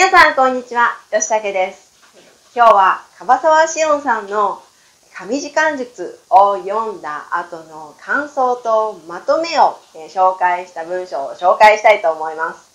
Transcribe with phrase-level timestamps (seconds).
[0.00, 0.96] 皆さん、こんにちは。
[1.12, 1.92] 吉武です。
[2.56, 4.62] 今日は、樺沢しおんさんの
[5.14, 12.70] 神時間術を読んだ後の感想とまとめをえ紹介した文章を紹介したいと思います。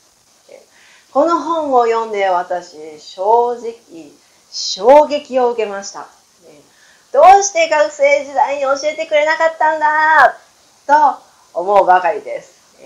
[1.11, 4.11] この本を読んで私、正直、
[4.51, 6.05] 衝撃を受けました。
[7.11, 10.37] どうして学生時代に教えてくれなかったんだ？
[10.85, 12.77] と思うばかりです。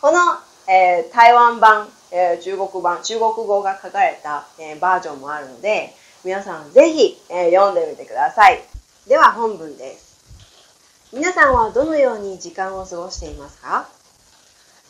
[0.00, 0.18] この、
[0.66, 5.92] えー台湾版、えー中国版、中国語が書かれた、えーバージョンもあるので、
[6.24, 8.62] 皆さんぜひ、えー読んでみてください。
[9.08, 10.14] では本文です。
[11.12, 13.88] 皆さんはどのように時間を過ごしていますか？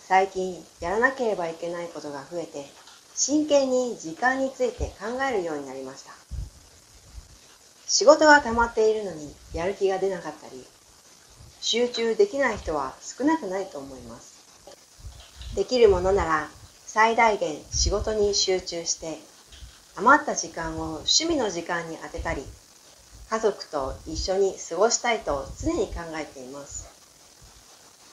[0.06, 2.66] 最近やらなければいけないことが増えて、
[3.14, 6.12] 真剣に時間について考えるようになりました。
[7.86, 10.62] 仕事が溜まっているのにやる気が出なかったり、
[11.62, 14.34] 集中できない人は少なくないと思います。
[15.56, 16.48] できるものなら
[16.94, 19.18] 最大限仕事に集中して
[19.96, 22.44] 余った時間を趣味の時間に当てたり
[23.28, 26.86] 家族と一緒に過ごしたいと常に考えています。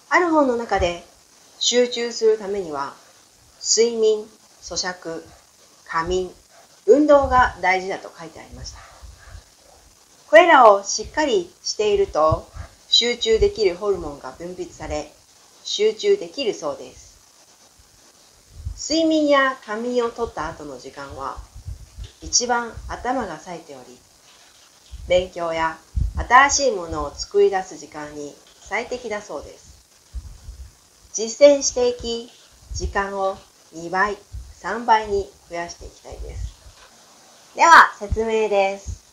[0.10, 1.04] ある本の中で
[1.60, 2.96] 集中するためには
[3.64, 4.26] 睡眠
[4.64, 5.22] 咀嚼
[5.86, 6.32] 仮眠
[6.88, 8.80] 運動が大事だと書いてありました。
[10.28, 12.50] これらをしっかりしていると
[12.90, 15.12] 集中できるホルモンが分泌され
[15.64, 17.11] 集中できるそうです。
[18.84, 21.38] 睡眠や仮眠をとった後の時間は
[22.24, 24.00] 一番頭が冴えており
[25.08, 25.78] 勉強や
[26.28, 29.86] 新しいものを作り出す時間に最適だそうです。
[31.14, 32.32] 実践していき
[32.74, 33.38] 時間を
[33.76, 34.18] 2倍
[34.64, 36.52] 3倍に増やしていきたいです。
[37.56, 39.04] では説明です。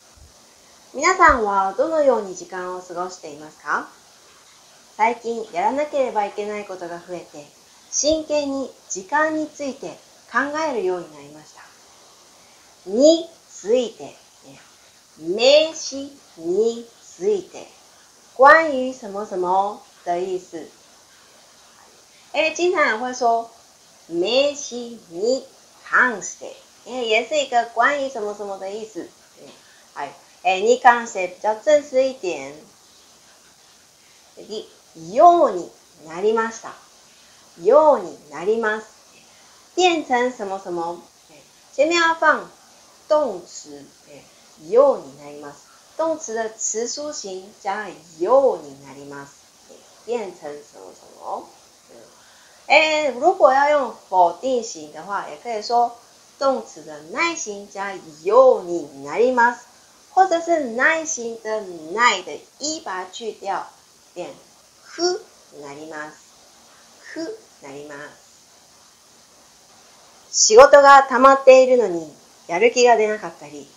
[0.95, 3.87] 皆さんはどのように時間を過ごしていますか？
[4.97, 7.58] 最近やらなければいけないことが増えて
[7.91, 9.97] 真剣に時間について
[10.31, 11.61] 考えるようになりました。
[12.89, 14.15] について、
[15.19, 17.67] 名詞について、
[18.35, 20.67] 关于什么什么的意思。
[22.31, 23.49] 哎，经常也会说
[24.07, 25.43] 名詞に
[25.83, 26.55] 関して，
[26.85, 29.09] 哎，也是一个关于什么什么的意思。
[29.95, 30.13] 哎，
[30.43, 32.53] 哎，に関して比较正式一点。
[34.35, 34.67] 次、
[35.13, 35.69] ように
[36.07, 36.73] なりました。
[37.62, 38.86] ようになります。
[39.74, 41.00] 变成什么什么，
[41.72, 42.48] 前面要放
[43.08, 43.84] 动词，
[44.68, 45.66] ようになります。
[45.96, 49.30] 动词的词书形加ようになります，
[50.04, 51.48] 变成什么什么。
[52.66, 55.96] 哎，如果要用否定型的话，也可以说
[56.38, 59.58] 动词的耐形加ようになります，
[60.12, 61.60] 或者是耐形的
[61.92, 63.66] 耐的一把它去掉，
[64.14, 64.30] 变
[64.84, 65.20] く
[65.60, 66.27] なります。
[67.13, 68.29] くなります。
[70.31, 72.13] 仕事が溜まっているのに
[72.47, 73.67] やる気が出なかったり、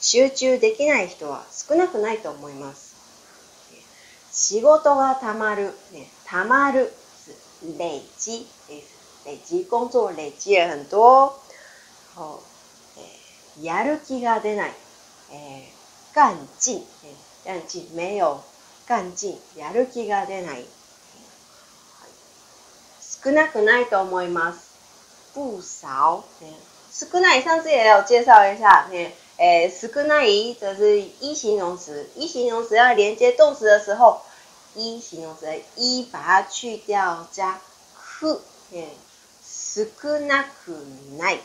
[0.00, 2.92] 集中できない人は少なくないと思います。
[4.32, 6.92] 仕事が溜まる、ね、溜まる、
[7.78, 9.24] 累積です。
[9.26, 11.42] 累積工作累積了很多。
[13.60, 14.72] やる気が出ない。
[15.30, 15.82] えー
[16.14, 16.84] 干劲、
[17.42, 18.38] 干劲没有
[18.86, 20.66] 干劲、やる気が出ない。
[23.24, 24.72] 少なくないと思います。
[25.34, 26.24] 不少，
[26.90, 27.42] 少ない。
[27.42, 28.88] 上次也有介绍一下，
[29.38, 34.20] 诶，少ない这是一形容词，一形容词要连接动词的时候，
[34.74, 37.60] 一形容词的一把它去掉，加
[37.96, 38.40] く，
[38.72, 38.88] 诶，
[39.42, 40.72] 少なく
[41.16, 41.40] ない，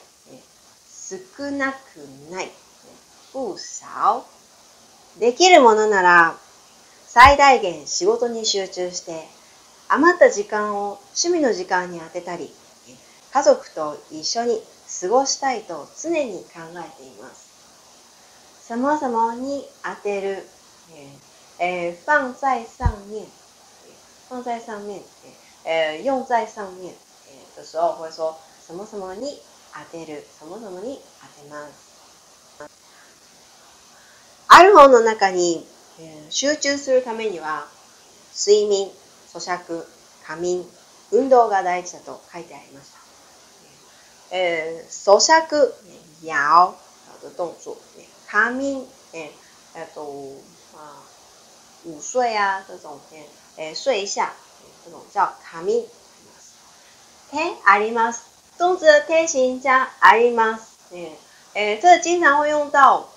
[0.89, 1.99] 少なく
[2.31, 2.49] ない，
[3.31, 4.25] 不少。
[5.19, 6.35] できるものなら
[7.07, 9.27] 最大限仕事に集中して
[9.89, 12.51] 余った時間を趣味の時間に当てたり
[13.33, 14.61] 家族と一緒に
[15.01, 17.47] 過ごしたいと常に考えています。
[18.67, 20.43] 什么什么に当てる、
[21.59, 23.25] えー放在上面，
[24.29, 25.01] 放在上面，
[26.03, 26.93] 用在上面，
[27.28, 29.40] 呃的时候会说什么什么に
[29.73, 32.67] 当てる、什么什么に当てます。
[34.49, 35.66] ある本の中に、
[35.99, 37.67] えー集中するためには
[38.35, 38.91] 睡眠、
[39.39, 39.85] 咀嚼、
[40.25, 40.66] 仮眠、
[41.11, 42.97] 運動が大事だと書いてありました。
[44.29, 45.73] 呃，咀嚼、
[46.23, 46.75] 咬
[47.22, 47.78] 的动作，
[48.28, 49.31] 仮眠、え
[49.75, 50.01] えっと
[50.75, 51.03] 啊
[51.85, 52.99] 午睡啊这种，
[53.57, 54.34] え睡一下
[54.84, 55.85] 这种叫仮眠。
[57.31, 58.22] 手あります。
[58.57, 60.78] 动词的手形加あります。
[60.91, 61.16] え
[61.53, 63.07] え，这经常会用到，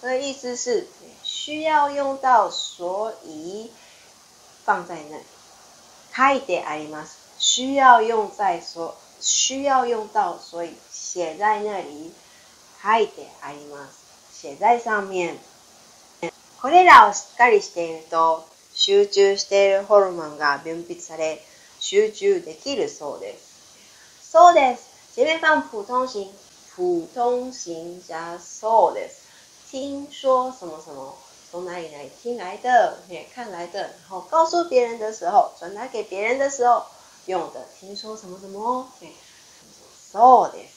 [0.00, 0.86] 这个意思是
[1.22, 3.72] 需要用到，所以
[4.64, 5.24] 放在那里。
[6.16, 7.36] 書いてあります。
[7.38, 12.12] 需要用在说需要用到，所以写在那里。
[12.82, 14.06] 書いてあります。
[14.32, 15.36] 写在上面。
[16.62, 21.42] これらをしっかりしていると、集中しているホルモンが分泌され、
[21.80, 24.30] 集中できるそうです。
[24.30, 25.16] そうです。
[25.16, 26.30] 前面放普通型、
[26.76, 29.26] 普通型加そうです。
[29.70, 31.16] 听说什么什么，
[31.50, 32.08] 从哪里来？
[32.22, 36.84] 听来的，也看来的，然后告诉别人的时候，转达给别人的时候
[37.26, 37.64] 用的。
[37.78, 38.86] 听说什么什么，
[40.12, 40.76] そうです。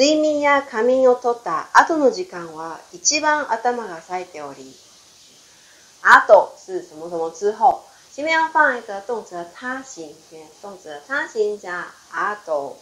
[0.00, 4.74] 睡眠や仮眠をとった後の時間は一番頭が冴えており、
[6.02, 7.82] あと是什么什么之后。
[8.12, 10.12] 前面要放一个动词的他形，
[10.60, 12.76] 动词的他形加あと，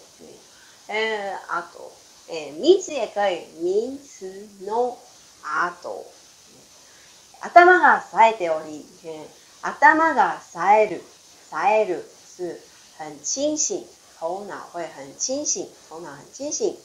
[0.88, 1.92] えあと，
[2.28, 4.96] え名词也可以，名词の
[5.42, 6.06] あと。
[7.40, 8.84] 頭が冴えており，
[9.62, 11.02] 頭が冴える，
[11.50, 12.04] 冴える
[12.36, 12.60] 是
[12.98, 13.84] 很清醒，
[14.18, 16.76] 头脑会很清醒，头脑很清醒。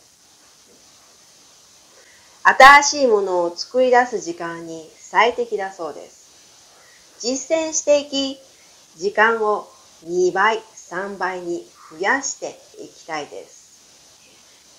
[2.43, 7.19] 新しいものを作り出す時間に最適だそうです。
[7.19, 8.39] 実践していき、
[8.97, 9.67] 時間を
[10.05, 13.61] 2倍、3倍に増やしていきたいです。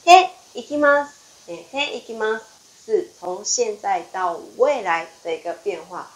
[0.06, 1.22] へ、いきます。
[1.48, 2.51] へ、いきます。
[2.84, 6.10] 是从现在到未来的一个变化。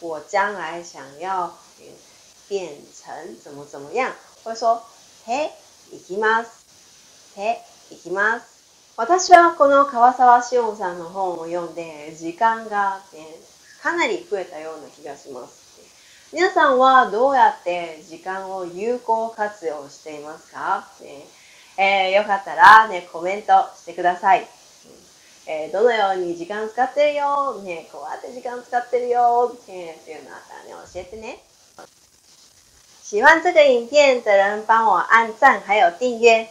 [0.00, 1.56] 我将来想要
[2.48, 4.12] 变成怎么怎么样，
[4.42, 4.82] 会说
[5.26, 5.50] へ、
[5.92, 6.64] いきます。
[7.36, 7.58] へ、
[7.90, 8.46] いきます。
[8.96, 13.00] 私はこの川沢志音さんの本を読んで時間が、
[13.82, 15.62] かなり増えたような気がします。
[16.32, 20.88] 皆さんはどうやって時間を有効活用していますか、
[21.76, 24.46] えー、よかったら、ね、コメントしてください。
[25.45, 31.39] えー、どのように時間使ってるよ、ね、こうやって時間使ってるよ、ね、っていうのあったらね、教えてね。
[33.03, 36.49] 喜欢这个影片的人，帮我按赞还有订阅。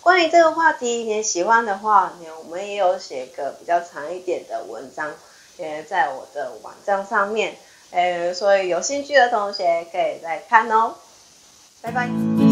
[0.00, 2.12] 关于这个话题，你喜欢的话，
[2.44, 5.12] 我们也有写个比较长一点的文章。
[5.58, 7.56] 呃，在我的网站上面，
[7.90, 10.94] 呃，所以有兴趣的同学可以再看哦，
[11.82, 12.43] 拜拜。